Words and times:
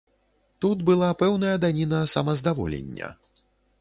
Тут 0.63 0.79
была 0.87 1.09
пэўная 1.21 1.53
даніна 1.65 1.99
самаздаволення. 2.15 3.15